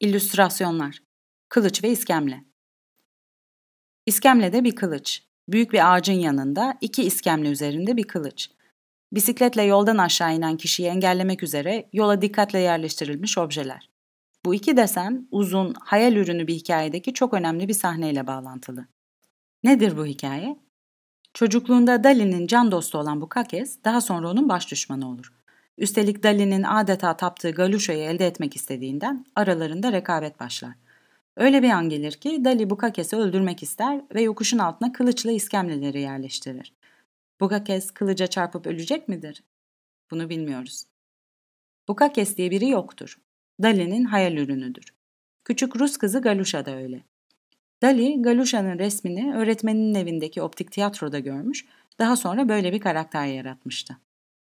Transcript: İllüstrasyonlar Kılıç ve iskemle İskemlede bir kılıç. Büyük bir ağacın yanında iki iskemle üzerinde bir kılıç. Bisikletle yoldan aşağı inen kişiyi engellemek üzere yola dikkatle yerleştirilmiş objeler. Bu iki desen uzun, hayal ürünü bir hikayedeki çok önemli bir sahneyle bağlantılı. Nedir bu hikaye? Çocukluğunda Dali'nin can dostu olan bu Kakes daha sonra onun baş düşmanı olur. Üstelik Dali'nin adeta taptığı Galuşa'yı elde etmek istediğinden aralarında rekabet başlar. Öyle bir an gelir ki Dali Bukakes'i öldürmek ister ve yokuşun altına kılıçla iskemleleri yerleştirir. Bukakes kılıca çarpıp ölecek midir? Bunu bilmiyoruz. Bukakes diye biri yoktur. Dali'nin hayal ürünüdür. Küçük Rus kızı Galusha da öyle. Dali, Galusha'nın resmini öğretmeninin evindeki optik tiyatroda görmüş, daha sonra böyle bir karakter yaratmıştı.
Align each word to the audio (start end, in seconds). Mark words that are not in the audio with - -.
İllüstrasyonlar 0.00 1.02
Kılıç 1.48 1.84
ve 1.84 1.90
iskemle 1.90 2.44
İskemlede 4.06 4.64
bir 4.64 4.76
kılıç. 4.76 5.22
Büyük 5.48 5.72
bir 5.72 5.94
ağacın 5.94 6.12
yanında 6.12 6.78
iki 6.80 7.02
iskemle 7.02 7.48
üzerinde 7.48 7.96
bir 7.96 8.02
kılıç. 8.02 8.50
Bisikletle 9.12 9.62
yoldan 9.62 9.98
aşağı 9.98 10.34
inen 10.34 10.56
kişiyi 10.56 10.88
engellemek 10.88 11.42
üzere 11.42 11.88
yola 11.92 12.22
dikkatle 12.22 12.58
yerleştirilmiş 12.58 13.38
objeler. 13.38 13.90
Bu 14.44 14.54
iki 14.54 14.76
desen 14.76 15.28
uzun, 15.30 15.74
hayal 15.80 16.16
ürünü 16.16 16.46
bir 16.46 16.54
hikayedeki 16.54 17.14
çok 17.14 17.34
önemli 17.34 17.68
bir 17.68 17.74
sahneyle 17.74 18.26
bağlantılı. 18.26 18.86
Nedir 19.64 19.96
bu 19.96 20.06
hikaye? 20.06 20.56
Çocukluğunda 21.34 22.04
Dali'nin 22.04 22.46
can 22.46 22.72
dostu 22.72 22.98
olan 22.98 23.20
bu 23.20 23.28
Kakes 23.28 23.84
daha 23.84 24.00
sonra 24.00 24.30
onun 24.30 24.48
baş 24.48 24.70
düşmanı 24.70 25.10
olur. 25.10 25.32
Üstelik 25.78 26.22
Dali'nin 26.22 26.62
adeta 26.62 27.16
taptığı 27.16 27.50
Galuşa'yı 27.50 28.04
elde 28.04 28.26
etmek 28.26 28.56
istediğinden 28.56 29.26
aralarında 29.34 29.92
rekabet 29.92 30.40
başlar. 30.40 30.74
Öyle 31.36 31.62
bir 31.62 31.70
an 31.70 31.88
gelir 31.88 32.12
ki 32.12 32.44
Dali 32.44 32.70
Bukakes'i 32.70 33.16
öldürmek 33.16 33.62
ister 33.62 34.00
ve 34.14 34.22
yokuşun 34.22 34.58
altına 34.58 34.92
kılıçla 34.92 35.32
iskemleleri 35.32 36.00
yerleştirir. 36.00 36.72
Bukakes 37.40 37.90
kılıca 37.90 38.26
çarpıp 38.26 38.66
ölecek 38.66 39.08
midir? 39.08 39.42
Bunu 40.10 40.30
bilmiyoruz. 40.30 40.86
Bukakes 41.88 42.36
diye 42.36 42.50
biri 42.50 42.68
yoktur. 42.68 43.18
Dali'nin 43.62 44.04
hayal 44.04 44.32
ürünüdür. 44.32 44.94
Küçük 45.44 45.76
Rus 45.76 45.96
kızı 45.96 46.20
Galusha 46.20 46.66
da 46.66 46.76
öyle. 46.76 47.02
Dali, 47.82 48.22
Galusha'nın 48.22 48.78
resmini 48.78 49.34
öğretmeninin 49.34 49.94
evindeki 49.94 50.42
optik 50.42 50.72
tiyatroda 50.72 51.18
görmüş, 51.18 51.66
daha 51.98 52.16
sonra 52.16 52.48
böyle 52.48 52.72
bir 52.72 52.80
karakter 52.80 53.26
yaratmıştı. 53.26 53.96